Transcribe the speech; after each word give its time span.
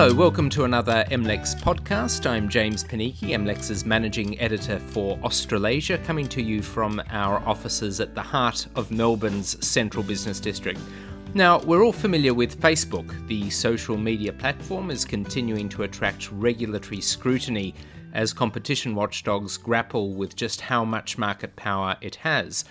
Hello, 0.00 0.14
welcome 0.14 0.48
to 0.48 0.64
another 0.64 1.04
MLEX 1.10 1.54
podcast. 1.60 2.24
I'm 2.24 2.48
James 2.48 2.82
Panichi, 2.82 3.32
MLEX's 3.32 3.84
managing 3.84 4.40
editor 4.40 4.78
for 4.78 5.18
Australasia, 5.22 5.98
coming 5.98 6.26
to 6.28 6.40
you 6.40 6.62
from 6.62 7.02
our 7.10 7.46
offices 7.46 8.00
at 8.00 8.14
the 8.14 8.22
heart 8.22 8.66
of 8.76 8.90
Melbourne's 8.90 9.62
central 9.62 10.02
business 10.02 10.40
district. 10.40 10.80
Now, 11.34 11.58
we're 11.58 11.84
all 11.84 11.92
familiar 11.92 12.32
with 12.32 12.58
Facebook. 12.62 13.14
The 13.28 13.50
social 13.50 13.98
media 13.98 14.32
platform 14.32 14.90
is 14.90 15.04
continuing 15.04 15.68
to 15.68 15.82
attract 15.82 16.32
regulatory 16.32 17.02
scrutiny 17.02 17.74
as 18.14 18.32
competition 18.32 18.94
watchdogs 18.94 19.58
grapple 19.58 20.14
with 20.14 20.34
just 20.34 20.62
how 20.62 20.82
much 20.82 21.18
market 21.18 21.54
power 21.56 21.94
it 22.00 22.14
has. 22.14 22.64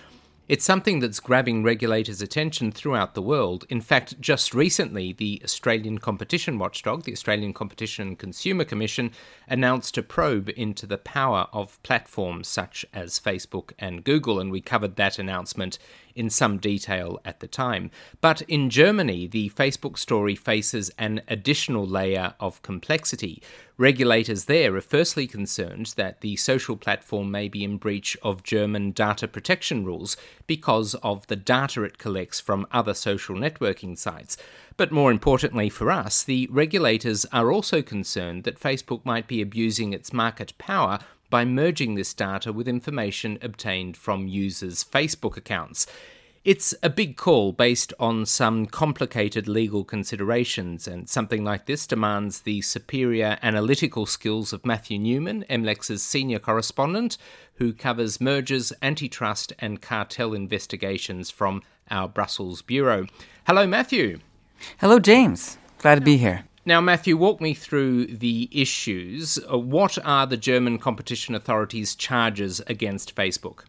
It's 0.50 0.64
something 0.64 0.98
that's 0.98 1.20
grabbing 1.20 1.62
regulators' 1.62 2.20
attention 2.20 2.72
throughout 2.72 3.14
the 3.14 3.22
world. 3.22 3.64
In 3.68 3.80
fact, 3.80 4.20
just 4.20 4.52
recently, 4.52 5.12
the 5.12 5.40
Australian 5.44 5.98
competition 5.98 6.58
watchdog, 6.58 7.04
the 7.04 7.12
Australian 7.12 7.52
Competition 7.52 8.08
and 8.08 8.18
Consumer 8.18 8.64
Commission, 8.64 9.12
announced 9.46 9.96
a 9.96 10.02
probe 10.02 10.50
into 10.56 10.86
the 10.86 10.98
power 10.98 11.46
of 11.52 11.80
platforms 11.84 12.48
such 12.48 12.84
as 12.92 13.20
Facebook 13.20 13.74
and 13.78 14.02
Google, 14.02 14.40
and 14.40 14.50
we 14.50 14.60
covered 14.60 14.96
that 14.96 15.20
announcement 15.20 15.78
in 16.14 16.30
some 16.30 16.58
detail 16.58 17.20
at 17.24 17.40
the 17.40 17.48
time. 17.48 17.90
But 18.20 18.42
in 18.42 18.70
Germany, 18.70 19.26
the 19.26 19.50
Facebook 19.50 19.98
story 19.98 20.34
faces 20.34 20.90
an 20.98 21.22
additional 21.28 21.86
layer 21.86 22.34
of 22.40 22.62
complexity. 22.62 23.42
Regulators 23.76 24.44
there 24.44 24.76
are 24.76 24.82
firstly 24.82 25.26
concerned 25.26 25.94
that 25.96 26.20
the 26.20 26.36
social 26.36 26.76
platform 26.76 27.30
may 27.30 27.48
be 27.48 27.64
in 27.64 27.78
breach 27.78 28.16
of 28.22 28.42
German 28.42 28.90
data 28.90 29.26
protection 29.26 29.86
rules 29.86 30.18
because 30.46 30.94
of 30.96 31.26
the 31.28 31.36
data 31.36 31.82
it 31.82 31.96
collects 31.96 32.40
from 32.40 32.66
other 32.72 32.92
social 32.92 33.36
networking 33.36 33.96
sites. 33.96 34.36
But 34.76 34.92
more 34.92 35.10
importantly 35.10 35.70
for 35.70 35.90
us, 35.90 36.22
the 36.22 36.46
regulators 36.50 37.24
are 37.32 37.50
also 37.50 37.80
concerned 37.80 38.44
that 38.44 38.60
Facebook 38.60 39.04
might 39.04 39.26
be 39.26 39.40
abusing 39.40 39.92
its 39.92 40.12
market 40.12 40.52
power 40.58 40.98
by 41.30 41.44
merging 41.44 41.94
this 41.94 42.12
data 42.12 42.52
with 42.52 42.68
information 42.68 43.38
obtained 43.40 43.96
from 43.96 44.28
users' 44.28 44.84
Facebook 44.84 45.36
accounts. 45.36 45.86
It's 46.42 46.74
a 46.82 46.88
big 46.88 47.16
call 47.16 47.52
based 47.52 47.92
on 48.00 48.24
some 48.24 48.64
complicated 48.64 49.46
legal 49.46 49.84
considerations, 49.84 50.88
and 50.88 51.08
something 51.08 51.44
like 51.44 51.66
this 51.66 51.86
demands 51.86 52.40
the 52.40 52.62
superior 52.62 53.38
analytical 53.42 54.06
skills 54.06 54.54
of 54.54 54.64
Matthew 54.64 54.98
Newman, 54.98 55.44
MLEX's 55.50 56.02
senior 56.02 56.38
correspondent, 56.38 57.18
who 57.56 57.74
covers 57.74 58.22
mergers, 58.22 58.72
antitrust, 58.80 59.52
and 59.58 59.82
cartel 59.82 60.32
investigations 60.32 61.30
from 61.30 61.62
our 61.90 62.08
Brussels 62.08 62.62
bureau. 62.62 63.06
Hello, 63.46 63.66
Matthew. 63.66 64.20
Hello, 64.78 64.98
James. 64.98 65.58
Glad 65.78 65.96
to 65.96 66.00
be 66.00 66.16
here. 66.16 66.44
Now, 66.66 66.80
Matthew, 66.82 67.16
walk 67.16 67.40
me 67.40 67.54
through 67.54 68.06
the 68.06 68.48
issues. 68.52 69.38
Uh, 69.50 69.58
what 69.58 69.96
are 70.04 70.26
the 70.26 70.36
German 70.36 70.78
competition 70.78 71.34
authorities' 71.34 71.94
charges 71.94 72.60
against 72.66 73.14
Facebook? 73.14 73.64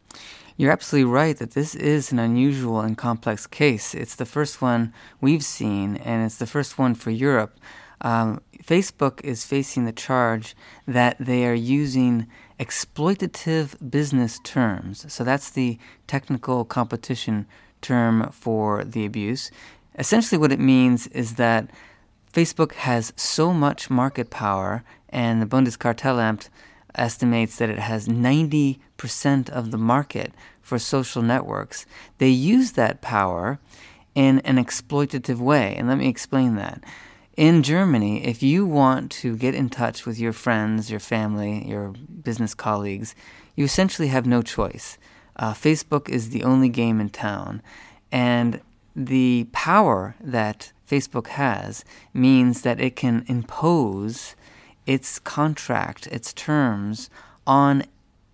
You're 0.57 0.73
absolutely 0.73 1.09
right 1.09 1.37
that 1.37 1.51
this 1.51 1.73
is 1.73 2.11
an 2.11 2.19
unusual 2.19 2.81
and 2.81 2.97
complex 2.97 3.47
case. 3.47 3.95
It's 3.95 4.15
the 4.15 4.25
first 4.25 4.61
one 4.61 4.93
we've 5.21 5.43
seen, 5.43 5.95
and 5.97 6.25
it's 6.25 6.35
the 6.35 6.45
first 6.45 6.77
one 6.77 6.93
for 6.93 7.11
Europe. 7.11 7.57
Um, 8.01 8.41
Facebook 8.61 9.21
is 9.23 9.45
facing 9.45 9.85
the 9.85 9.93
charge 9.93 10.53
that 10.85 11.15
they 11.17 11.45
are 11.45 11.53
using 11.53 12.27
exploitative 12.59 13.89
business 13.89 14.37
terms. 14.43 15.11
So 15.11 15.23
that's 15.23 15.49
the 15.49 15.79
technical 16.07 16.65
competition 16.65 17.47
term 17.81 18.29
for 18.31 18.83
the 18.83 19.05
abuse. 19.05 19.49
Essentially, 19.97 20.37
what 20.37 20.51
it 20.51 20.59
means 20.59 21.07
is 21.07 21.35
that 21.35 21.69
Facebook 22.31 22.73
has 22.73 23.13
so 23.15 23.53
much 23.53 23.89
market 23.89 24.29
power, 24.29 24.83
and 25.09 25.41
the 25.41 25.45
Bundeskartellamt 25.45 26.49
estimates 26.95 27.57
that 27.57 27.69
it 27.69 27.79
has 27.79 28.07
90% 28.07 29.49
of 29.49 29.71
the 29.71 29.77
market 29.77 30.33
for 30.61 30.79
social 30.79 31.21
networks. 31.21 31.85
They 32.17 32.29
use 32.29 32.73
that 32.73 33.01
power 33.01 33.59
in 34.15 34.39
an 34.39 34.57
exploitative 34.57 35.39
way. 35.39 35.75
And 35.75 35.87
let 35.87 35.97
me 35.97 36.07
explain 36.07 36.55
that. 36.55 36.83
In 37.37 37.63
Germany, 37.63 38.25
if 38.25 38.43
you 38.43 38.65
want 38.65 39.11
to 39.13 39.37
get 39.37 39.55
in 39.55 39.69
touch 39.69 40.05
with 40.05 40.19
your 40.19 40.33
friends, 40.33 40.91
your 40.91 40.99
family, 40.99 41.67
your 41.67 41.93
business 42.23 42.53
colleagues, 42.53 43.15
you 43.55 43.63
essentially 43.63 44.09
have 44.09 44.25
no 44.25 44.41
choice. 44.41 44.97
Uh, 45.37 45.53
Facebook 45.53 46.09
is 46.09 46.29
the 46.29 46.43
only 46.43 46.69
game 46.69 46.99
in 46.99 47.09
town. 47.09 47.61
And 48.11 48.61
the 48.95 49.47
power 49.51 50.15
that 50.19 50.71
Facebook 50.87 51.27
has 51.27 51.85
means 52.13 52.61
that 52.61 52.81
it 52.81 52.95
can 52.95 53.23
impose 53.27 54.35
its 54.85 55.19
contract, 55.19 56.07
its 56.07 56.33
terms 56.33 57.09
on 57.47 57.83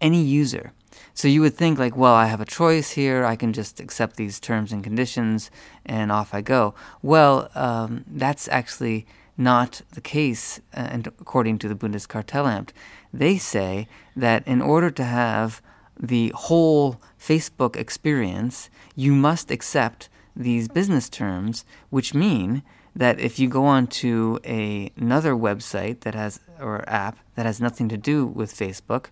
any 0.02 0.22
user. 0.22 0.74
So 1.14 1.28
you 1.28 1.42
would 1.42 1.56
think, 1.56 1.78
like, 1.78 1.96
well, 1.96 2.14
I 2.14 2.26
have 2.26 2.42
a 2.42 2.46
choice 2.46 2.92
here. 2.92 3.26
I 3.26 3.36
can 3.36 3.54
just 3.54 3.80
accept 3.80 4.16
these 4.16 4.40
terms 4.40 4.72
and 4.72 4.84
conditions 4.84 5.52
and 5.86 6.12
off 6.12 6.34
I 6.34 6.42
go. 6.42 6.74
Well, 7.02 7.50
um, 7.56 8.04
that's 8.08 8.48
actually 8.50 9.06
not 9.38 9.82
the 9.94 10.02
case, 10.02 10.60
uh, 10.76 10.88
and 10.92 11.08
according 11.08 11.60
to 11.60 11.68
the 11.68 11.76
Bundeskartellamt. 11.76 12.70
They 13.14 13.38
say 13.38 13.88
that 14.16 14.48
in 14.48 14.62
order 14.62 14.90
to 14.92 15.04
have 15.04 15.62
the 16.00 16.32
whole 16.36 17.00
Facebook 17.20 17.76
experience, 17.76 18.70
you 18.96 19.14
must 19.14 19.52
accept 19.52 20.10
these 20.38 20.68
business 20.68 21.10
terms, 21.10 21.66
which 21.90 22.14
mean 22.14 22.64
that 22.96 23.20
if 23.20 23.38
you 23.38 23.48
go 23.48 23.66
on 23.66 23.88
to 23.88 24.40
a, 24.46 24.92
another 24.98 25.34
website 25.34 26.02
that 26.02 26.16
has 26.16 26.40
or 26.60 26.88
app 26.90 27.18
that 27.36 27.46
has 27.46 27.62
nothing 27.62 27.90
to 27.90 27.98
do 27.98 28.26
with 28.26 28.54
Facebook, 28.54 29.08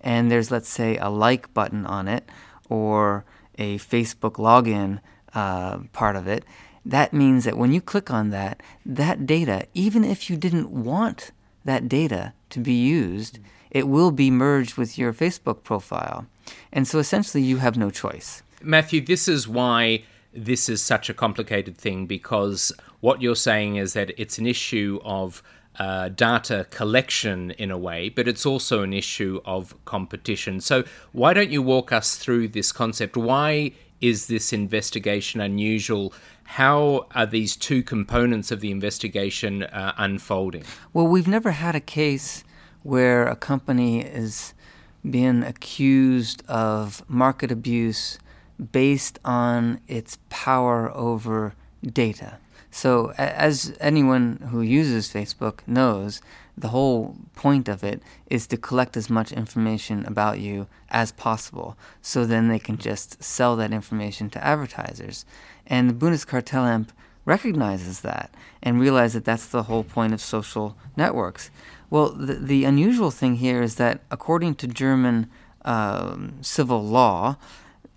and 0.00 0.30
there's 0.30 0.50
let's 0.50 0.68
say 0.68 0.96
a 0.96 1.08
like 1.08 1.52
button 1.54 1.86
on 1.86 2.08
it 2.08 2.28
or 2.68 3.24
a 3.56 3.78
Facebook 3.78 4.34
login 4.34 5.00
uh, 5.34 5.78
part 5.92 6.16
of 6.16 6.26
it, 6.26 6.44
that 6.84 7.12
means 7.12 7.44
that 7.44 7.58
when 7.58 7.72
you 7.72 7.80
click 7.80 8.10
on 8.10 8.30
that, 8.30 8.62
that 8.86 9.26
data, 9.26 9.66
even 9.74 10.04
if 10.04 10.30
you 10.30 10.36
didn't 10.36 10.70
want 10.70 11.32
that 11.64 11.88
data 11.88 12.32
to 12.50 12.60
be 12.60 12.72
used, 12.72 13.38
it 13.70 13.86
will 13.86 14.10
be 14.10 14.30
merged 14.30 14.76
with 14.76 14.96
your 14.96 15.12
Facebook 15.12 15.62
profile. 15.62 16.26
And 16.72 16.88
so 16.88 16.98
essentially, 16.98 17.42
you 17.42 17.58
have 17.58 17.76
no 17.76 17.90
choice. 17.90 18.42
Matthew, 18.62 19.04
this 19.04 19.28
is 19.28 19.46
why 19.46 20.04
this 20.32 20.68
is 20.68 20.82
such 20.82 21.08
a 21.08 21.14
complicated 21.14 21.76
thing 21.76 22.06
because 22.06 22.72
what 23.00 23.22
you're 23.22 23.36
saying 23.36 23.76
is 23.76 23.92
that 23.94 24.12
it's 24.20 24.38
an 24.38 24.46
issue 24.46 25.00
of 25.04 25.42
uh, 25.78 26.08
data 26.08 26.66
collection 26.70 27.52
in 27.52 27.70
a 27.70 27.78
way, 27.78 28.08
but 28.08 28.26
it's 28.26 28.44
also 28.44 28.82
an 28.82 28.92
issue 28.92 29.40
of 29.44 29.74
competition. 29.84 30.60
So, 30.60 30.84
why 31.12 31.32
don't 31.32 31.50
you 31.50 31.62
walk 31.62 31.92
us 31.92 32.16
through 32.16 32.48
this 32.48 32.72
concept? 32.72 33.16
Why 33.16 33.72
is 34.00 34.26
this 34.26 34.52
investigation 34.52 35.40
unusual? 35.40 36.12
How 36.44 37.06
are 37.14 37.26
these 37.26 37.56
two 37.56 37.82
components 37.82 38.50
of 38.50 38.60
the 38.60 38.70
investigation 38.70 39.64
uh, 39.64 39.94
unfolding? 39.96 40.64
Well, 40.92 41.06
we've 41.06 41.28
never 41.28 41.52
had 41.52 41.76
a 41.76 41.80
case 41.80 42.42
where 42.82 43.26
a 43.28 43.36
company 43.36 44.00
is 44.00 44.54
being 45.08 45.42
accused 45.42 46.42
of 46.48 47.08
market 47.08 47.52
abuse 47.52 48.18
based 48.72 49.18
on 49.24 49.80
its 49.86 50.18
power 50.30 50.90
over 50.94 51.54
data. 51.82 52.38
So, 52.70 53.12
as 53.16 53.76
anyone 53.80 54.48
who 54.50 54.60
uses 54.60 55.12
Facebook 55.12 55.60
knows, 55.66 56.20
the 56.56 56.68
whole 56.68 57.16
point 57.34 57.68
of 57.68 57.82
it 57.82 58.02
is 58.26 58.46
to 58.48 58.56
collect 58.56 58.96
as 58.96 59.08
much 59.08 59.32
information 59.32 60.04
about 60.06 60.40
you 60.40 60.66
as 60.90 61.12
possible 61.12 61.78
so 62.02 62.24
then 62.24 62.48
they 62.48 62.58
can 62.58 62.76
just 62.76 63.22
sell 63.22 63.56
that 63.56 63.72
information 63.72 64.28
to 64.30 64.44
advertisers. 64.44 65.24
And 65.66 65.88
the 65.88 65.94
Bundeskartellamt 65.94 66.88
recognizes 67.24 68.00
that 68.00 68.34
and 68.62 68.80
realizes 68.80 69.14
that 69.14 69.24
that's 69.24 69.46
the 69.46 69.64
whole 69.64 69.84
point 69.84 70.12
of 70.12 70.20
social 70.20 70.76
networks. 70.96 71.50
Well, 71.90 72.10
the, 72.10 72.34
the 72.34 72.64
unusual 72.64 73.10
thing 73.10 73.36
here 73.36 73.62
is 73.62 73.76
that 73.76 74.00
according 74.10 74.56
to 74.56 74.66
German 74.66 75.30
um, 75.64 76.38
civil 76.40 76.84
law, 76.84 77.36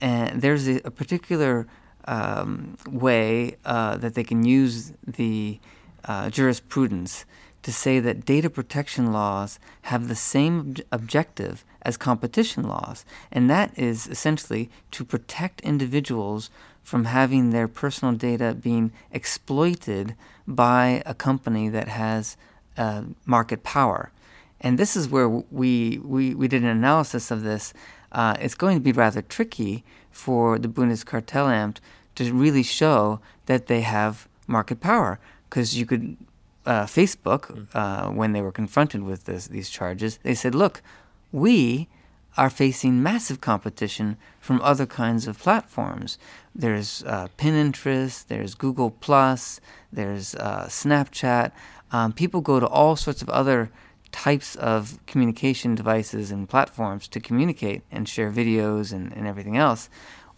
and 0.01 0.41
there's 0.41 0.67
a, 0.67 0.81
a 0.83 0.91
particular 0.91 1.67
um, 2.05 2.77
way 2.89 3.55
uh, 3.63 3.97
that 3.97 4.15
they 4.15 4.23
can 4.23 4.43
use 4.43 4.93
the 5.05 5.59
uh, 6.05 6.29
jurisprudence 6.29 7.25
to 7.61 7.71
say 7.71 7.99
that 7.99 8.25
data 8.25 8.49
protection 8.49 9.13
laws 9.13 9.59
have 9.83 10.07
the 10.07 10.15
same 10.15 10.59
ob- 10.59 10.81
objective 10.91 11.63
as 11.83 11.95
competition 11.97 12.63
laws, 12.63 13.05
and 13.31 13.49
that 13.49 13.77
is 13.77 14.07
essentially 14.07 14.69
to 14.89 15.05
protect 15.05 15.61
individuals 15.61 16.49
from 16.83 17.05
having 17.05 17.51
their 17.51 17.67
personal 17.67 18.13
data 18.15 18.55
being 18.59 18.91
exploited 19.11 20.15
by 20.47 21.03
a 21.05 21.13
company 21.13 21.69
that 21.69 21.87
has 21.87 22.35
uh, 22.77 23.03
market 23.25 23.63
power. 23.63 24.11
And 24.59 24.77
this 24.77 24.95
is 24.95 25.09
where 25.09 25.29
we, 25.29 25.99
we, 26.03 26.35
we 26.35 26.47
did 26.47 26.63
an 26.63 26.69
analysis 26.69 27.31
of 27.31 27.43
this 27.43 27.73
uh, 28.11 28.35
it's 28.39 28.55
going 28.55 28.75
to 28.75 28.81
be 28.81 28.91
rather 28.91 29.21
tricky 29.21 29.83
for 30.11 30.59
the 30.59 30.67
Bundeskartellamt 30.67 31.77
to 32.15 32.33
really 32.33 32.63
show 32.63 33.19
that 33.45 33.67
they 33.67 33.81
have 33.81 34.27
market 34.47 34.79
power 34.79 35.19
because 35.49 35.77
you 35.77 35.85
could 35.85 36.17
uh, 36.65 36.85
Facebook, 36.85 37.67
uh, 37.73 38.09
when 38.09 38.33
they 38.33 38.41
were 38.41 38.51
confronted 38.51 39.03
with 39.03 39.25
this, 39.25 39.47
these 39.47 39.69
charges, 39.69 40.19
they 40.23 40.35
said, 40.35 40.53
look, 40.53 40.81
we 41.31 41.87
are 42.37 42.49
facing 42.49 43.03
massive 43.03 43.41
competition 43.41 44.17
from 44.39 44.61
other 44.61 44.85
kinds 44.85 45.27
of 45.27 45.37
platforms. 45.37 46.17
There's 46.55 47.03
uh, 47.03 47.27
Pinterest, 47.37 48.25
there's 48.27 48.55
Google 48.55 48.91
Plus, 48.91 49.59
there's 49.91 50.35
uh, 50.35 50.65
Snapchat. 50.67 51.51
Um, 51.91 52.13
people 52.13 52.41
go 52.41 52.59
to 52.59 52.67
all 52.67 52.95
sorts 52.95 53.21
of 53.21 53.29
other 53.29 53.69
types 54.11 54.55
of 54.55 54.99
communication 55.05 55.75
devices 55.75 56.31
and 56.31 56.49
platforms 56.49 57.07
to 57.07 57.19
communicate 57.19 57.83
and 57.91 58.07
share 58.07 58.31
videos 58.31 58.91
and, 58.91 59.13
and 59.13 59.27
everything 59.27 59.57
else 59.57 59.89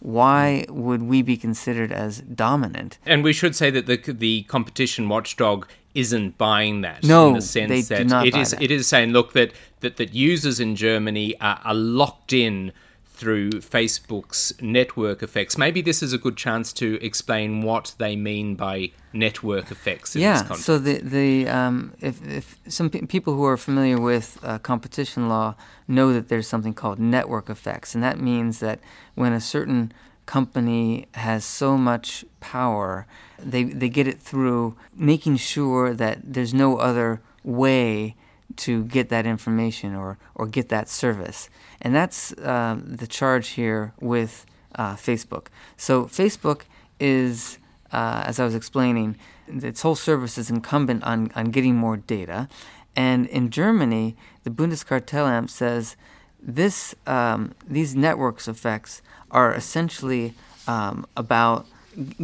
why 0.04 0.66
would 0.68 1.02
we 1.02 1.22
be 1.22 1.34
considered 1.34 1.90
as 1.90 2.20
dominant? 2.20 2.98
And 3.06 3.24
we 3.24 3.32
should 3.32 3.56
say 3.56 3.70
that 3.70 3.86
the 3.86 3.96
the 4.12 4.42
competition 4.42 5.08
watchdog 5.08 5.66
isn't 5.94 6.36
buying 6.36 6.82
that. 6.82 7.02
No, 7.04 7.28
in 7.28 7.34
the 7.34 7.40
sense 7.40 7.68
they 7.70 7.80
that 7.82 8.02
do 8.02 8.04
not 8.04 8.26
it 8.26 8.36
is 8.36 8.50
that. 8.50 8.62
it 8.62 8.70
is 8.70 8.86
saying, 8.86 9.12
look, 9.12 9.32
that 9.32 9.52
that, 9.80 9.96
that 9.96 10.12
users 10.12 10.60
in 10.60 10.76
Germany 10.76 11.40
are, 11.40 11.58
are 11.64 11.74
locked 11.74 12.34
in 12.34 12.72
through 13.14 13.50
Facebook's 13.50 14.52
network 14.60 15.22
effects. 15.22 15.56
Maybe 15.56 15.80
this 15.80 16.02
is 16.02 16.12
a 16.12 16.18
good 16.18 16.36
chance 16.36 16.72
to 16.74 16.98
explain 17.00 17.62
what 17.62 17.94
they 17.98 18.16
mean 18.16 18.56
by 18.56 18.90
network 19.12 19.70
effects 19.70 20.16
in 20.16 20.22
yeah. 20.22 20.38
context. 20.38 20.64
So 20.64 20.78
the 20.78 20.98
the 20.98 21.48
um, 21.48 21.92
if 22.00 22.26
if 22.26 22.58
some 22.66 22.90
pe- 22.90 23.02
people 23.02 23.34
who 23.34 23.44
are 23.44 23.56
familiar 23.56 24.00
with 24.00 24.38
uh, 24.42 24.58
competition 24.58 25.28
law 25.28 25.54
know 25.86 26.12
that 26.12 26.28
there's 26.28 26.48
something 26.48 26.74
called 26.74 26.98
network 26.98 27.48
effects, 27.48 27.94
and 27.94 28.02
that 28.02 28.18
means 28.18 28.58
that 28.58 28.80
when 29.14 29.32
a 29.32 29.40
certain 29.40 29.92
company 30.26 31.06
has 31.14 31.44
so 31.44 31.78
much 31.78 32.24
power, 32.40 33.06
they 33.38 33.62
they 33.62 33.88
get 33.88 34.08
it 34.08 34.20
through 34.20 34.76
making 34.96 35.36
sure 35.36 35.94
that 35.94 36.18
there's 36.24 36.52
no 36.52 36.78
other 36.78 37.20
way 37.44 38.16
to 38.56 38.84
get 38.84 39.08
that 39.08 39.26
information 39.26 39.94
or, 39.94 40.18
or 40.34 40.46
get 40.46 40.68
that 40.68 40.88
service. 40.88 41.48
And 41.80 41.94
that's 41.94 42.32
uh, 42.32 42.78
the 42.84 43.06
charge 43.06 43.48
here 43.50 43.92
with 44.00 44.46
uh, 44.74 44.94
Facebook. 44.94 45.46
So, 45.76 46.04
Facebook 46.04 46.62
is, 47.00 47.58
uh, 47.92 48.24
as 48.26 48.38
I 48.38 48.44
was 48.44 48.54
explaining, 48.54 49.16
its 49.46 49.82
whole 49.82 49.94
service 49.94 50.38
is 50.38 50.50
incumbent 50.50 51.02
on, 51.04 51.30
on 51.34 51.46
getting 51.46 51.76
more 51.76 51.96
data. 51.96 52.48
And 52.96 53.26
in 53.26 53.50
Germany, 53.50 54.16
the 54.44 54.50
Bundeskartellamt 54.50 55.50
says 55.50 55.96
this, 56.40 56.94
um, 57.06 57.54
these 57.66 57.96
networks 57.96 58.46
effects 58.48 59.02
are 59.30 59.52
essentially 59.54 60.34
um, 60.66 61.06
about 61.16 61.66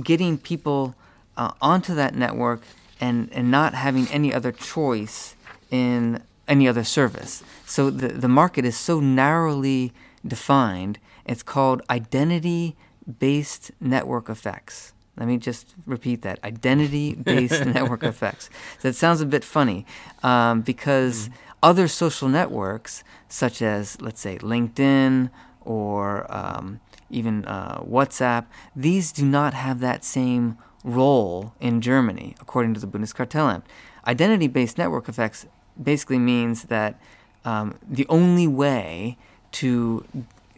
getting 0.03 0.39
people 0.39 0.95
uh, 1.37 1.53
onto 1.61 1.95
that 1.95 2.15
network 2.15 2.63
and, 3.01 3.31
and 3.33 3.51
not 3.51 3.75
having 3.75 4.07
any 4.09 4.33
other 4.33 4.53
choice 4.53 5.35
in 5.71 6.23
any 6.49 6.67
other 6.67 6.85
service. 6.85 7.43
So 7.65 7.91
the, 7.91 8.09
the 8.09 8.29
market 8.29 8.65
is 8.65 8.77
so 8.77 9.01
narrowly 9.01 9.93
defined, 10.27 10.99
it's 11.25 11.43
called 11.43 11.83
identity 11.89 12.77
based 13.19 13.71
network 13.81 14.29
effects. 14.29 14.93
Let 15.17 15.29
me 15.29 15.37
just 15.37 15.75
repeat 15.87 16.23
that 16.23 16.43
identity 16.45 17.15
based 17.15 17.65
network 17.67 18.03
effects. 18.03 18.51
That 18.83 18.95
sounds 18.95 19.21
a 19.21 19.27
bit 19.27 19.45
funny 19.45 19.87
um, 20.23 20.63
because 20.63 21.31
other 21.63 21.89
social 21.89 22.29
networks, 22.29 23.05
such 23.29 23.61
as, 23.63 24.01
let's 24.01 24.21
say, 24.21 24.39
LinkedIn 24.39 25.31
or 25.61 26.27
um, 26.35 26.81
even 27.11 27.45
uh, 27.45 27.81
WhatsApp, 27.83 28.47
these 28.75 29.13
do 29.13 29.25
not 29.25 29.53
have 29.53 29.81
that 29.81 30.05
same 30.05 30.57
role 30.83 31.55
in 31.61 31.81
Germany, 31.81 32.35
according 32.41 32.75
to 32.75 32.81
the 32.81 32.87
Bundeskartellamt. 32.87 33.63
Identity 34.07 34.49
based 34.49 34.79
network 34.79 35.09
effects 35.09 35.47
basically 35.83 36.19
means 36.19 36.65
that 36.65 37.01
um, 37.45 37.79
the 37.89 38.07
only 38.09 38.47
way 38.47 39.17
to 39.53 40.05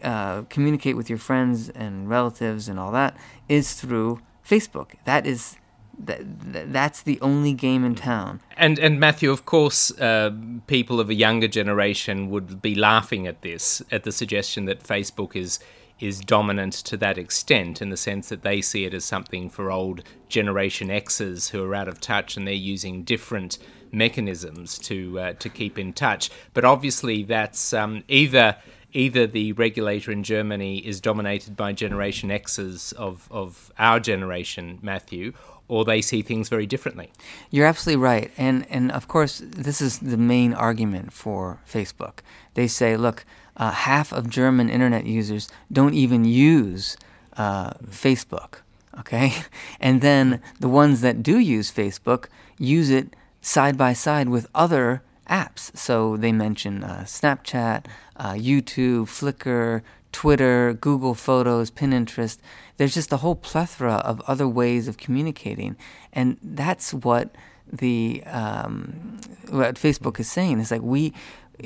uh, 0.02 0.42
communicate 0.48 0.96
with 0.96 1.08
your 1.08 1.18
friends 1.18 1.68
and 1.70 2.08
relatives 2.08 2.68
and 2.68 2.78
all 2.78 2.90
that 2.92 3.16
is 3.48 3.74
through 3.74 4.20
Facebook. 4.44 4.94
That 5.04 5.26
is 5.26 5.56
that, 5.98 6.72
that's 6.72 7.02
the 7.02 7.20
only 7.20 7.52
game 7.52 7.84
in 7.84 7.94
town. 7.94 8.40
And 8.56 8.78
and 8.78 8.98
Matthew, 8.98 9.30
of 9.30 9.44
course, 9.44 9.96
uh, 9.98 10.30
people 10.66 11.00
of 11.00 11.08
a 11.10 11.14
younger 11.14 11.48
generation 11.48 12.30
would 12.30 12.60
be 12.60 12.74
laughing 12.74 13.26
at 13.26 13.42
this, 13.42 13.82
at 13.90 14.04
the 14.04 14.12
suggestion 14.12 14.64
that 14.64 14.82
Facebook 14.82 15.36
is 15.36 15.58
is 16.02 16.18
dominant 16.18 16.72
to 16.72 16.96
that 16.96 17.16
extent, 17.16 17.80
in 17.80 17.90
the 17.90 17.96
sense 17.96 18.28
that 18.28 18.42
they 18.42 18.60
see 18.60 18.84
it 18.84 18.92
as 18.92 19.04
something 19.04 19.48
for 19.48 19.70
old 19.70 20.02
Generation 20.28 20.90
X's 20.90 21.50
who 21.50 21.62
are 21.64 21.76
out 21.76 21.86
of 21.86 22.00
touch 22.00 22.36
and 22.36 22.44
they're 22.44 22.54
using 22.54 23.04
different 23.04 23.56
mechanisms 23.92 24.78
to 24.80 25.20
uh, 25.20 25.32
to 25.34 25.48
keep 25.48 25.78
in 25.78 25.92
touch. 25.92 26.28
But 26.54 26.64
obviously, 26.64 27.22
that's 27.22 27.72
um, 27.72 28.02
either 28.08 28.56
either 28.92 29.28
the 29.28 29.52
regulator 29.52 30.10
in 30.10 30.24
Germany 30.24 30.78
is 30.78 31.00
dominated 31.00 31.56
by 31.56 31.72
Generation 31.72 32.32
X's 32.32 32.92
of 32.92 33.28
of 33.30 33.72
our 33.78 34.00
generation, 34.00 34.80
Matthew, 34.82 35.32
or 35.68 35.84
they 35.84 36.02
see 36.02 36.20
things 36.22 36.48
very 36.48 36.66
differently. 36.66 37.12
You're 37.50 37.66
absolutely 37.66 38.02
right, 38.02 38.32
and 38.36 38.66
and 38.70 38.90
of 38.90 39.06
course, 39.06 39.40
this 39.44 39.80
is 39.80 40.00
the 40.00 40.16
main 40.16 40.52
argument 40.52 41.12
for 41.12 41.60
Facebook. 41.64 42.18
They 42.54 42.66
say, 42.66 42.96
look, 42.96 43.24
uh, 43.56 43.70
half 43.70 44.12
of 44.12 44.28
German 44.30 44.68
internet 44.68 45.06
users 45.06 45.48
don't 45.70 45.94
even 45.94 46.24
use 46.24 46.96
uh, 47.36 47.72
Facebook. 47.84 48.60
Okay, 48.98 49.34
and 49.80 50.00
then 50.00 50.40
the 50.60 50.68
ones 50.68 51.00
that 51.00 51.22
do 51.22 51.38
use 51.38 51.72
Facebook 51.72 52.26
use 52.58 52.90
it 52.90 53.14
side 53.40 53.76
by 53.76 53.92
side 53.92 54.28
with 54.28 54.46
other 54.54 55.02
apps. 55.28 55.76
So 55.76 56.16
they 56.16 56.32
mention 56.32 56.84
uh, 56.84 57.04
Snapchat, 57.06 57.86
uh, 58.16 58.32
YouTube, 58.32 59.06
Flickr, 59.06 59.82
Twitter, 60.12 60.74
Google 60.74 61.14
Photos, 61.14 61.70
Pinterest. 61.70 62.38
There's 62.76 62.94
just 62.94 63.12
a 63.12 63.18
whole 63.18 63.34
plethora 63.34 63.94
of 63.94 64.20
other 64.22 64.46
ways 64.46 64.88
of 64.88 64.98
communicating, 64.98 65.76
and 66.12 66.36
that's 66.42 66.92
what 66.92 67.34
the 67.72 68.22
um, 68.26 69.18
what 69.48 69.76
Facebook 69.76 70.20
is 70.20 70.30
saying. 70.30 70.60
Is 70.60 70.70
like 70.70 70.82
we 70.82 71.12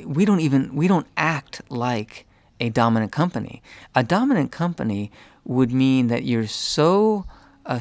we 0.05 0.25
don't 0.25 0.41
even 0.41 0.75
we 0.75 0.89
don't 0.89 1.07
act 1.17 1.63
like 1.69 2.27
a 2.61 2.71
dominant 2.71 3.13
company. 3.13 3.63
A 3.95 4.03
dominant 4.03 4.53
company 4.53 5.11
would 5.45 5.73
mean 5.73 6.09
that 6.09 6.25
you're 6.25 6.47
so 6.47 7.27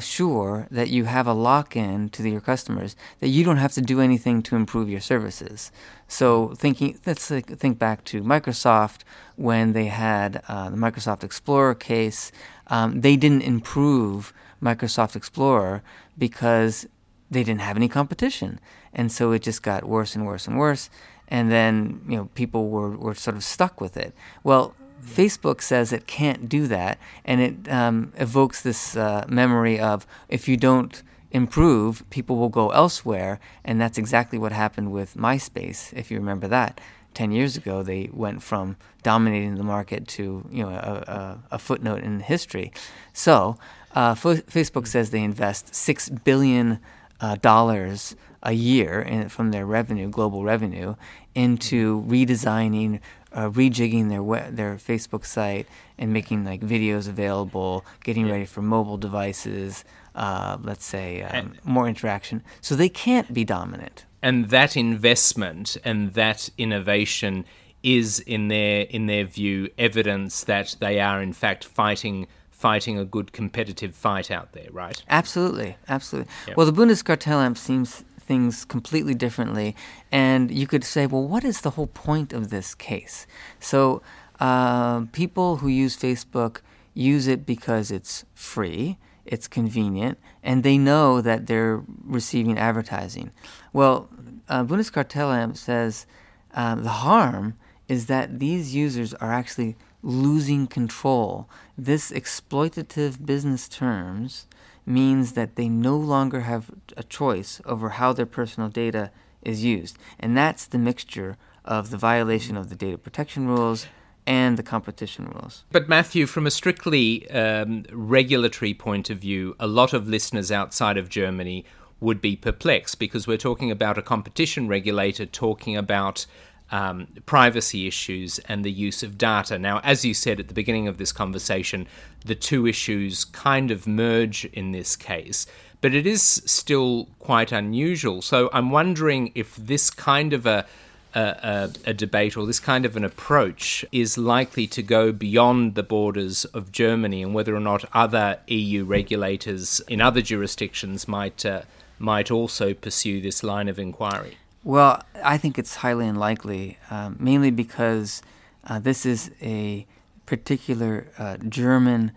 sure 0.00 0.66
that 0.70 0.88
you 0.88 1.04
have 1.04 1.26
a 1.26 1.32
lock-in 1.32 2.08
to 2.08 2.22
the, 2.22 2.30
your 2.30 2.40
customers 2.40 2.96
that 3.20 3.28
you 3.28 3.44
don't 3.44 3.58
have 3.58 3.72
to 3.72 3.80
do 3.80 4.00
anything 4.00 4.42
to 4.42 4.56
improve 4.56 4.90
your 4.90 5.00
services. 5.00 5.70
So 6.08 6.54
thinking, 6.56 6.98
let's 7.06 7.28
think 7.28 7.78
back 7.78 8.04
to 8.06 8.22
Microsoft 8.22 9.02
when 9.36 9.72
they 9.72 9.86
had 9.86 10.42
uh, 10.48 10.70
the 10.70 10.76
Microsoft 10.76 11.22
Explorer 11.22 11.74
case. 11.74 12.32
Um, 12.66 13.00
they 13.00 13.16
didn't 13.16 13.42
improve 13.42 14.32
Microsoft 14.60 15.14
Explorer 15.14 15.82
because 16.18 16.86
they 17.30 17.44
didn't 17.44 17.60
have 17.60 17.76
any 17.76 17.88
competition, 17.88 18.60
and 18.92 19.10
so 19.10 19.32
it 19.32 19.42
just 19.42 19.62
got 19.62 19.84
worse 19.84 20.14
and 20.14 20.26
worse 20.26 20.46
and 20.46 20.58
worse. 20.58 20.90
And 21.28 21.50
then 21.50 22.00
you 22.08 22.16
know 22.16 22.26
people 22.34 22.68
were, 22.68 22.96
were 22.96 23.14
sort 23.14 23.36
of 23.36 23.44
stuck 23.44 23.80
with 23.80 23.96
it. 23.96 24.14
Well, 24.44 24.74
Facebook 25.04 25.60
says 25.60 25.92
it 25.92 26.06
can't 26.06 26.48
do 26.48 26.66
that, 26.66 26.98
and 27.24 27.40
it 27.40 27.72
um, 27.72 28.12
evokes 28.16 28.62
this 28.62 28.96
uh, 28.96 29.24
memory 29.28 29.78
of 29.78 30.06
if 30.28 30.48
you 30.48 30.56
don't 30.56 31.02
improve, 31.30 32.08
people 32.10 32.36
will 32.36 32.48
go 32.48 32.70
elsewhere, 32.70 33.38
and 33.64 33.80
that's 33.80 33.98
exactly 33.98 34.38
what 34.38 34.52
happened 34.52 34.92
with 34.92 35.14
MySpace. 35.14 35.92
If 35.92 36.10
you 36.10 36.18
remember 36.18 36.48
that, 36.48 36.80
ten 37.14 37.32
years 37.32 37.56
ago, 37.56 37.82
they 37.82 38.10
went 38.12 38.42
from 38.42 38.76
dominating 39.02 39.56
the 39.56 39.64
market 39.64 40.06
to 40.08 40.46
you 40.50 40.62
know 40.62 40.70
a, 40.70 40.72
a, 40.72 41.38
a 41.52 41.58
footnote 41.58 42.02
in 42.02 42.20
history. 42.20 42.72
So, 43.12 43.58
uh, 43.94 44.12
F- 44.16 44.46
Facebook 44.46 44.86
says 44.86 45.10
they 45.10 45.22
invest 45.22 45.74
six 45.74 46.08
billion 46.08 46.80
uh, 47.20 47.36
dollars 47.36 48.16
a 48.46 48.52
year 48.52 48.92
in, 49.12 49.28
from 49.28 49.50
their 49.50 49.66
revenue, 49.66 50.08
global 50.08 50.40
revenue, 50.44 50.94
into 51.34 52.02
redesigning, 52.08 53.00
uh, 53.32 53.48
rejigging 53.50 54.08
their 54.08 54.22
we- 54.22 54.50
their 54.50 54.74
Facebook 54.76 55.24
site 55.26 55.66
and 55.98 56.12
making 56.12 56.44
like 56.44 56.60
videos 56.60 57.08
available, 57.08 57.84
getting 58.04 58.26
ready 58.30 58.44
for 58.46 58.62
mobile 58.62 58.96
devices. 59.08 59.84
Uh, 60.14 60.56
let's 60.62 60.86
say 60.86 61.22
um, 61.22 61.52
more 61.64 61.86
interaction. 61.88 62.42
So 62.62 62.74
they 62.74 62.88
can't 62.88 63.28
be 63.34 63.44
dominant. 63.44 64.06
and 64.22 64.48
that 64.50 64.76
investment 64.76 65.76
and 65.84 65.98
that 66.14 66.40
innovation 66.56 67.44
is 67.82 68.20
in 68.20 68.48
their 68.48 68.80
in 68.96 69.06
their 69.06 69.24
view 69.38 69.68
evidence 69.78 70.44
that 70.44 70.68
they 70.80 70.98
are 71.08 71.20
in 71.22 71.32
fact 71.32 71.62
fighting 71.64 72.26
fighting 72.50 72.98
a 72.98 73.04
good 73.04 73.28
competitive 73.32 73.94
fight 73.94 74.30
out 74.30 74.48
there 74.52 74.70
right 74.72 74.98
Absolutely, 75.10 75.76
absolutely. 75.96 76.30
Yep. 76.48 76.56
Well, 76.56 76.66
the 76.72 76.72
Bundeskartellamt 76.80 77.58
seems 77.58 78.02
things 78.26 78.64
completely 78.64 79.14
differently, 79.14 79.74
and 80.10 80.50
you 80.50 80.66
could 80.66 80.84
say, 80.84 81.06
well, 81.06 81.26
what 81.26 81.44
is 81.44 81.60
the 81.60 81.70
whole 81.70 81.86
point 81.86 82.32
of 82.32 82.50
this 82.50 82.74
case? 82.74 83.26
So, 83.60 84.02
uh, 84.40 85.00
people 85.12 85.56
who 85.58 85.68
use 85.68 85.96
Facebook 85.96 86.60
use 86.94 87.26
it 87.26 87.46
because 87.46 87.90
it's 87.90 88.24
free. 88.34 88.98
it's 89.26 89.48
convenient, 89.48 90.18
and 90.42 90.62
they 90.62 90.78
know 90.78 91.20
that 91.20 91.46
they're 91.46 91.82
receiving 92.04 92.58
advertising. 92.58 93.30
Well, 93.72 94.08
uh, 94.48 94.64
Bundeskartellamt 94.64 95.56
says 95.56 96.06
uh, 96.54 96.76
the 96.76 96.88
harm 96.88 97.54
is 97.88 98.06
that 98.06 98.38
these 98.38 98.74
users 98.74 99.14
are 99.14 99.32
actually 99.32 99.76
losing 100.02 100.66
control. 100.66 101.48
This 101.76 102.10
exploitative 102.10 103.24
business 103.26 103.68
terms 103.68 104.46
means 104.86 105.32
that 105.32 105.56
they 105.56 105.68
no 105.68 105.96
longer 105.96 106.40
have 106.40 106.70
a 106.96 107.02
choice 107.02 107.60
over 107.64 107.90
how 107.90 108.12
their 108.12 108.26
personal 108.26 108.68
data 108.68 109.10
is 109.42 109.64
used. 109.64 109.98
And 110.18 110.36
that's 110.36 110.66
the 110.66 110.78
mixture 110.78 111.36
of 111.64 111.90
the 111.90 111.98
violation 111.98 112.56
of 112.56 112.68
the 112.68 112.76
data 112.76 112.96
protection 112.96 113.48
rules 113.48 113.86
and 114.26 114.56
the 114.56 114.62
competition 114.62 115.26
rules. 115.26 115.64
But, 115.70 115.88
Matthew, 115.88 116.26
from 116.26 116.46
a 116.46 116.50
strictly 116.50 117.28
um, 117.30 117.84
regulatory 117.92 118.74
point 118.74 119.10
of 119.10 119.18
view, 119.18 119.54
a 119.60 119.66
lot 119.66 119.92
of 119.92 120.08
listeners 120.08 120.50
outside 120.50 120.96
of 120.96 121.08
Germany 121.08 121.64
would 122.00 122.20
be 122.20 122.36
perplexed 122.36 122.98
because 122.98 123.26
we're 123.26 123.36
talking 123.36 123.70
about 123.70 123.96
a 123.96 124.02
competition 124.02 124.68
regulator 124.68 125.24
talking 125.24 125.76
about 125.76 126.26
um, 126.70 127.06
privacy 127.26 127.86
issues 127.86 128.38
and 128.40 128.64
the 128.64 128.70
use 128.70 129.02
of 129.02 129.18
data. 129.18 129.58
Now, 129.58 129.80
as 129.84 130.04
you 130.04 130.14
said 130.14 130.40
at 130.40 130.48
the 130.48 130.54
beginning 130.54 130.88
of 130.88 130.98
this 130.98 131.12
conversation, 131.12 131.86
the 132.24 132.34
two 132.34 132.66
issues 132.66 133.24
kind 133.24 133.70
of 133.70 133.86
merge 133.86 134.44
in 134.46 134.72
this 134.72 134.96
case, 134.96 135.46
but 135.80 135.94
it 135.94 136.06
is 136.06 136.22
still 136.22 137.08
quite 137.18 137.52
unusual. 137.52 138.22
So 138.22 138.50
I'm 138.52 138.70
wondering 138.70 139.32
if 139.34 139.54
this 139.56 139.90
kind 139.90 140.32
of 140.32 140.46
a 140.46 140.66
a, 141.14 141.70
a, 141.86 141.94
debate 141.94 142.36
or 142.36 142.44
this 142.44 142.60
kind 142.60 142.84
of 142.84 142.94
an 142.94 143.02
approach 143.02 143.86
is 143.90 144.18
likely 144.18 144.66
to 144.66 144.82
go 144.82 145.12
beyond 145.12 145.74
the 145.74 145.82
borders 145.82 146.44
of 146.46 146.70
Germany 146.70 147.22
and 147.22 147.32
whether 147.32 147.56
or 147.56 147.60
not 147.60 147.86
other 147.94 148.38
EU 148.48 148.84
regulators 148.84 149.80
in 149.88 150.02
other 150.02 150.20
jurisdictions 150.20 151.08
might 151.08 151.46
uh, 151.46 151.62
might 151.98 152.30
also 152.30 152.74
pursue 152.74 153.22
this 153.22 153.42
line 153.42 153.68
of 153.68 153.78
inquiry. 153.78 154.36
Well, 154.66 155.00
I 155.22 155.38
think 155.38 155.60
it's 155.60 155.76
highly 155.76 156.08
unlikely, 156.08 156.78
um, 156.90 157.16
mainly 157.20 157.52
because 157.52 158.20
uh, 158.64 158.80
this 158.80 159.06
is 159.06 159.30
a 159.40 159.86
particular 160.26 161.06
uh, 161.16 161.36
German 161.36 162.10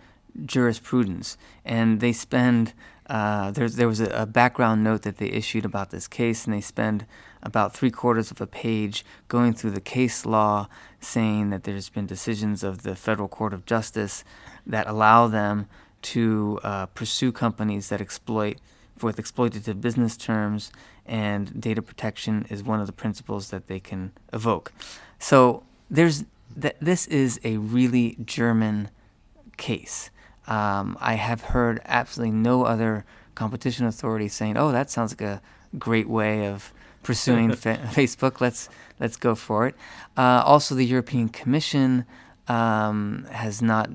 jurisprudence, 0.47 1.37
and 1.63 1.99
they 1.99 2.11
spend. 2.11 2.73
Uh, 3.05 3.51
there, 3.51 3.69
there 3.69 3.87
was 3.87 3.99
a, 3.99 4.09
a, 4.09 4.25
background 4.25 4.83
note 4.83 5.03
that 5.03 5.17
they 5.17 5.27
issued 5.27 5.63
about 5.63 5.91
this 5.91 6.07
case, 6.07 6.45
and 6.45 6.53
they 6.55 6.61
spend 6.61 7.05
about 7.43 7.75
three 7.75 7.91
quarters 7.91 8.31
of 8.31 8.41
a 8.41 8.47
page 8.47 9.05
going 9.27 9.53
through 9.53 9.71
the 9.71 9.81
case 9.81 10.25
law, 10.25 10.67
saying 10.99 11.51
that 11.51 11.65
there's 11.65 11.89
been 11.89 12.07
decisions 12.07 12.63
of 12.63 12.81
the 12.81 12.95
Federal 12.95 13.27
Court 13.27 13.53
of 13.53 13.67
Justice 13.67 14.23
that 14.65 14.87
allow 14.87 15.27
them 15.27 15.67
to 16.01 16.59
uh, 16.63 16.87
pursue 16.87 17.31
companies 17.31 17.89
that 17.89 18.01
exploit 18.01 18.57
with 19.03 19.17
exploitative 19.17 19.81
business 19.81 20.17
terms, 20.17 20.71
and 21.05 21.59
data 21.59 21.81
protection 21.81 22.45
is 22.49 22.63
one 22.63 22.79
of 22.79 22.87
the 22.87 22.93
principles 22.93 23.49
that 23.49 23.67
they 23.67 23.79
can 23.79 24.11
evoke. 24.31 24.71
So 25.17 25.63
there's 25.89 26.25
th- 26.59 26.75
this 26.79 27.07
is 27.07 27.39
a 27.43 27.57
really 27.57 28.17
German 28.23 28.89
case. 29.57 30.09
Um, 30.47 30.97
I 30.99 31.13
have 31.13 31.41
heard 31.41 31.81
absolutely 31.85 32.35
no 32.35 32.63
other 32.63 33.05
competition 33.35 33.85
authority 33.85 34.27
saying, 34.27 34.57
"Oh, 34.57 34.71
that 34.71 34.89
sounds 34.89 35.11
like 35.11 35.21
a 35.21 35.41
great 35.77 36.09
way 36.09 36.47
of 36.47 36.73
pursuing 37.03 37.53
fa- 37.63 37.79
Facebook. 37.93 38.41
Let's 38.41 38.69
let's 38.99 39.17
go 39.17 39.35
for 39.35 39.67
it." 39.67 39.75
Uh, 40.17 40.41
also, 40.45 40.75
the 40.75 40.85
European 40.85 41.29
Commission 41.29 42.05
um, 42.47 43.27
has 43.31 43.61
not 43.61 43.89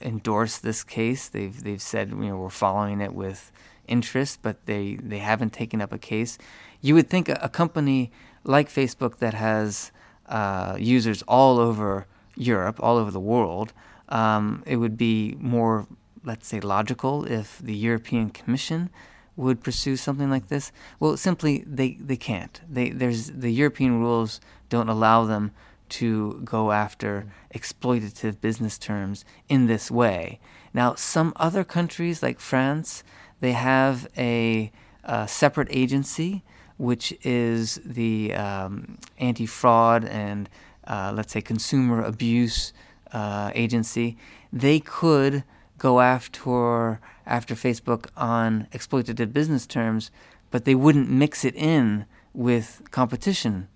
endorsed 0.00 0.62
this 0.62 0.84
case. 0.84 1.28
They've 1.28 1.62
they've 1.62 1.82
said 1.82 2.10
you 2.10 2.16
know 2.16 2.36
we're 2.36 2.50
following 2.50 3.00
it 3.00 3.14
with 3.14 3.50
interest, 3.88 4.40
but 4.42 4.64
they, 4.66 4.96
they 5.02 5.18
haven't 5.18 5.52
taken 5.52 5.80
up 5.80 5.92
a 5.92 5.98
case. 5.98 6.38
You 6.80 6.94
would 6.94 7.08
think 7.08 7.28
a, 7.28 7.38
a 7.42 7.48
company 7.48 8.10
like 8.44 8.68
Facebook 8.68 9.18
that 9.18 9.34
has 9.34 9.92
uh, 10.28 10.76
users 10.78 11.22
all 11.22 11.58
over 11.58 12.06
Europe, 12.36 12.78
all 12.82 12.96
over 12.96 13.10
the 13.10 13.20
world, 13.20 13.72
um, 14.08 14.62
it 14.66 14.76
would 14.76 14.96
be 14.96 15.36
more, 15.40 15.86
let's 16.24 16.46
say, 16.46 16.60
logical 16.60 17.24
if 17.24 17.58
the 17.58 17.74
European 17.74 18.30
Commission 18.30 18.90
would 19.36 19.62
pursue 19.62 19.96
something 19.96 20.30
like 20.30 20.48
this. 20.48 20.72
Well, 20.98 21.16
simply 21.16 21.64
they, 21.66 21.94
they 22.00 22.16
can't. 22.16 22.60
They, 22.68 22.90
there's 22.90 23.30
the 23.30 23.52
European 23.52 24.00
rules 24.00 24.40
don't 24.68 24.88
allow 24.88 25.24
them 25.24 25.52
to 25.88 26.40
go 26.44 26.72
after 26.72 27.26
exploitative 27.54 28.40
business 28.40 28.78
terms 28.78 29.24
in 29.48 29.66
this 29.66 29.90
way. 29.90 30.40
Now, 30.74 30.94
some 30.94 31.32
other 31.36 31.64
countries 31.64 32.22
like 32.22 32.40
France 32.40 33.04
they 33.46 33.52
have 33.52 34.08
a, 34.18 34.72
a 35.04 35.28
separate 35.28 35.68
agency, 35.70 36.42
which 36.78 37.14
is 37.22 37.80
the 37.84 38.34
um, 38.34 38.98
anti 39.18 39.46
fraud 39.46 40.04
and, 40.04 40.48
uh, 40.84 41.12
let's 41.14 41.32
say, 41.32 41.40
consumer 41.40 42.02
abuse 42.02 42.72
uh, 43.12 43.52
agency. 43.54 44.16
They 44.52 44.80
could 44.80 45.44
go 45.78 46.00
after, 46.00 47.00
after 47.24 47.54
Facebook 47.54 48.06
on 48.16 48.66
exploitative 48.72 49.32
business 49.32 49.64
terms, 49.64 50.10
but 50.50 50.64
they 50.64 50.74
wouldn't 50.74 51.08
mix 51.08 51.44
it 51.44 51.54
in 51.54 52.04
with 52.34 52.82
competition 52.90 53.68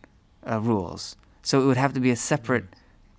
uh, 0.50 0.58
rules. 0.58 1.16
So 1.42 1.62
it 1.62 1.66
would 1.66 1.76
have 1.76 1.92
to 1.92 2.00
be 2.00 2.10
a 2.10 2.16
separate 2.16 2.64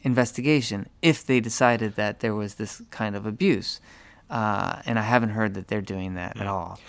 investigation 0.04 0.90
if 1.02 1.26
they 1.26 1.40
decided 1.40 1.96
that 1.96 2.20
there 2.20 2.36
was 2.36 2.56
this 2.56 2.82
kind 2.90 3.16
of 3.16 3.26
abuse. 3.26 3.80
Uh, 4.32 4.82
and 4.86 4.98
I 4.98 5.02
haven't 5.02 5.32
heard 5.32 5.54
that 5.56 5.68
they're 5.68 5.82
doing 5.82 6.16
that 6.16 6.40
at 6.40 6.48
all. 6.48 6.80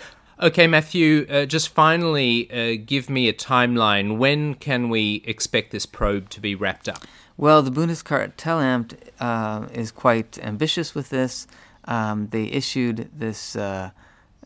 Okay, 0.41 0.65
Matthew, 0.65 1.27
uh, 1.29 1.45
just 1.45 1.69
finally 1.69 2.49
uh, 2.51 2.81
give 2.83 3.09
me 3.09 3.27
a 3.27 3.33
timeline. 3.33 4.17
When 4.17 4.55
can 4.55 4.89
we 4.89 5.21
expect 5.25 5.71
this 5.71 5.85
probe 5.85 6.29
to 6.29 6.39
be 6.39 6.55
wrapped 6.55 6.87
up? 6.87 7.03
Well, 7.37 7.61
the 7.61 7.71
Bundeskartellamt 7.71 8.95
uh, 9.19 9.67
is 9.73 9.91
quite 9.91 10.39
ambitious 10.39 10.95
with 10.95 11.09
this. 11.09 11.47
Um, 11.85 12.29
they 12.29 12.45
issued 12.45 13.09
this 13.13 13.55
uh, 13.55 13.91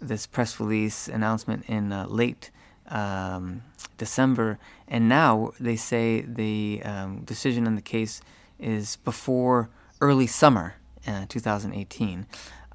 this 0.01 0.25
press 0.25 0.59
release 0.59 1.07
announcement 1.07 1.65
in 1.67 1.91
uh, 1.91 2.07
late 2.07 2.49
um, 2.89 3.63
December, 3.97 4.57
and 4.87 5.07
now 5.07 5.51
they 5.59 5.75
say 5.75 6.21
the 6.21 6.81
um, 6.83 7.21
decision 7.21 7.67
on 7.67 7.75
the 7.75 7.81
case 7.81 8.21
is 8.59 8.97
before 8.97 9.69
early 10.01 10.27
summer 10.27 10.75
uh, 11.07 11.25
2018. 11.29 12.25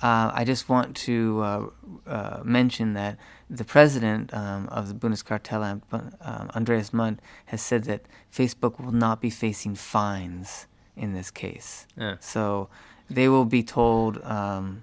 Uh, 0.03 0.33
I 0.35 0.45
just 0.45 0.69
want 0.69 0.97
to 0.97 1.41
uh, 1.43 1.67
uh, 2.09 2.41
mention 2.43 2.95
that 2.95 3.19
the 3.49 3.65
president 3.65 4.35
um, 4.35 4.69
of 4.69 4.89
the 4.89 4.95
Bundeskartellamt, 4.95 5.83
um, 5.93 6.51
Andreas 6.57 6.93
Mundt, 6.93 7.21
has 7.47 7.63
said 7.63 7.85
that 7.85 8.07
Facebook 8.33 8.81
will 8.81 8.93
not 8.93 9.21
be 9.21 9.31
facing 9.31 9.77
fines 9.77 10.67
in 10.97 11.13
this 11.13 11.31
case. 11.31 11.87
Yeah. 11.97 12.17
So 12.19 12.69
they 13.09 13.29
will 13.29 13.45
be 13.45 13.63
told 13.63 14.23
um, 14.25 14.83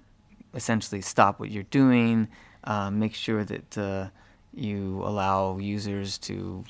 essentially 0.53 1.01
stop 1.01 1.39
what 1.39 1.51
you're 1.51 1.63
doing, 1.63 2.29
uh, 2.63 2.89
make 2.89 3.13
sure 3.13 3.43
that 3.43 3.77
uh, 3.77 4.09
you 4.53 5.01
allow 5.03 5.57
users 5.57 6.17
to 6.19 6.63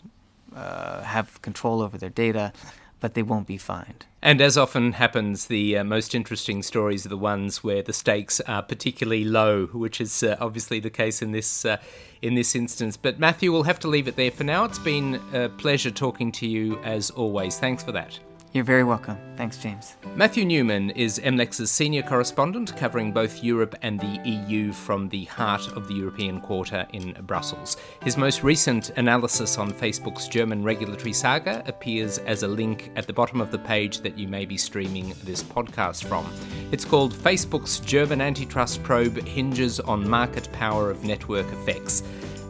uh, 0.55 1.03
have 1.03 1.41
control 1.41 1.81
over 1.81 1.97
their 1.97 2.09
data 2.09 2.51
but 2.99 3.13
they 3.13 3.23
won't 3.23 3.47
be 3.47 3.57
fined. 3.57 4.05
And 4.21 4.41
as 4.41 4.57
often 4.57 4.93
happens, 4.93 5.47
the 5.47 5.77
uh, 5.77 5.83
most 5.83 6.13
interesting 6.13 6.61
stories 6.61 7.05
are 7.05 7.09
the 7.09 7.17
ones 7.17 7.63
where 7.63 7.81
the 7.81 7.93
stakes 7.93 8.41
are 8.41 8.61
particularly 8.61 9.23
low, 9.23 9.67
which 9.67 10.01
is 10.01 10.23
uh, 10.23 10.35
obviously 10.39 10.79
the 10.79 10.89
case 10.89 11.21
in 11.21 11.31
this 11.31 11.65
uh, 11.65 11.77
in 12.21 12.35
this 12.35 12.55
instance. 12.55 12.97
But 12.97 13.19
Matthew, 13.19 13.51
we'll 13.51 13.63
have 13.63 13.79
to 13.79 13.87
leave 13.87 14.07
it 14.07 14.17
there 14.17 14.31
for 14.31 14.43
now. 14.43 14.65
It's 14.65 14.79
been 14.79 15.21
a 15.33 15.47
pleasure 15.49 15.91
talking 15.91 16.31
to 16.33 16.47
you 16.47 16.77
as 16.79 17.11
always. 17.11 17.57
Thanks 17.57 17.83
for 17.83 17.93
that. 17.93 18.19
You're 18.51 18.63
very 18.63 18.83
welcome. 18.83 19.15
Thanks, 19.35 19.59
James. 19.59 19.95
Matthew 20.15 20.43
Newman 20.43 20.89
is 20.91 21.19
MLEX's 21.19 21.69
senior 21.69 22.01
correspondent 22.01 22.75
covering 22.75 23.11
both 23.11 23.43
Europe 23.43 23.75
and 23.83 23.99
the 23.99 24.19
EU 24.27 24.73
from 24.73 25.07
the 25.09 25.25
heart 25.25 25.67
of 25.73 25.87
the 25.87 25.93
European 25.93 26.41
Quarter 26.41 26.87
in 26.91 27.15
Brussels. 27.27 27.77
His 28.01 28.17
most 28.17 28.43
recent 28.43 28.89
analysis 28.97 29.59
on 29.59 29.71
Facebook's 29.71 30.27
German 30.27 30.63
regulatory 30.63 31.13
saga 31.13 31.61
appears 31.67 32.17
as 32.17 32.41
a 32.41 32.47
link 32.47 32.91
at 32.95 33.05
the 33.05 33.13
bottom 33.13 33.39
of 33.39 33.51
the 33.51 33.59
page 33.59 33.99
that 34.01 34.17
you 34.17 34.27
may 34.27 34.45
be 34.45 34.57
streaming 34.57 35.13
this 35.23 35.43
podcast 35.43 36.05
from. 36.05 36.25
It's 36.71 36.85
called 36.85 37.13
Facebook's 37.13 37.79
German 37.79 38.19
Antitrust 38.19 38.81
Probe 38.81 39.21
Hinges 39.27 39.79
on 39.79 40.09
Market 40.09 40.51
Power 40.53 40.89
of 40.89 41.03
Network 41.03 41.45
Effects 41.53 42.01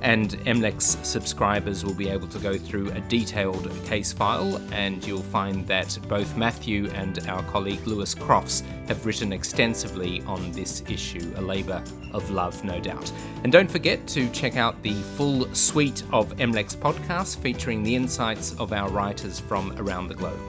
and 0.01 0.31
MLEX 0.45 1.03
subscribers 1.05 1.83
will 1.83 1.93
be 1.93 2.09
able 2.09 2.27
to 2.27 2.39
go 2.39 2.57
through 2.57 2.91
a 2.91 3.01
detailed 3.01 3.69
case 3.85 4.13
file, 4.13 4.61
and 4.71 5.05
you'll 5.05 5.21
find 5.21 5.67
that 5.67 5.97
both 6.07 6.37
Matthew 6.37 6.89
and 6.91 7.27
our 7.27 7.43
colleague 7.43 7.85
Lewis 7.85 8.15
Crofts 8.15 8.63
have 8.87 9.05
written 9.05 9.33
extensively 9.33 10.21
on 10.23 10.51
this 10.51 10.83
issue, 10.89 11.33
a 11.35 11.41
labour 11.41 11.83
of 12.11 12.29
love, 12.31 12.63
no 12.63 12.79
doubt. 12.79 13.11
And 13.43 13.51
don't 13.51 13.69
forget 13.69 14.05
to 14.07 14.29
check 14.29 14.55
out 14.55 14.81
the 14.83 14.93
full 15.17 15.53
suite 15.53 16.03
of 16.11 16.35
MLEX 16.37 16.75
podcasts 16.75 17.37
featuring 17.37 17.83
the 17.83 17.95
insights 17.95 18.55
of 18.59 18.73
our 18.73 18.89
writers 18.89 19.39
from 19.39 19.73
around 19.77 20.07
the 20.07 20.15
globe. 20.15 20.39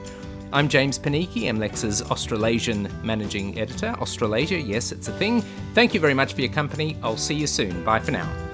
I'm 0.53 0.67
James 0.67 0.99
Panichi, 0.99 1.43
MLEX's 1.43 2.01
Australasian 2.11 2.91
Managing 3.03 3.57
Editor. 3.57 3.95
Australasia, 4.01 4.59
yes, 4.59 4.91
it's 4.91 5.07
a 5.07 5.13
thing. 5.13 5.41
Thank 5.73 5.93
you 5.93 6.01
very 6.01 6.13
much 6.13 6.33
for 6.33 6.41
your 6.41 6.51
company. 6.51 6.97
I'll 7.01 7.15
see 7.15 7.35
you 7.35 7.47
soon. 7.47 7.85
Bye 7.85 7.99
for 7.99 8.11
now. 8.11 8.50